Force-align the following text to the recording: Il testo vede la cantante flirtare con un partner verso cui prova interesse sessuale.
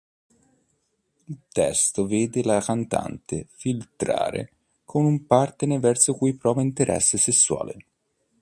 Il 1.25 1.37
testo 1.51 2.07
vede 2.07 2.41
la 2.43 2.59
cantante 2.59 3.45
flirtare 3.51 4.51
con 4.83 5.05
un 5.05 5.27
partner 5.27 5.79
verso 5.79 6.15
cui 6.15 6.33
prova 6.35 6.63
interesse 6.63 7.19
sessuale. 7.19 7.85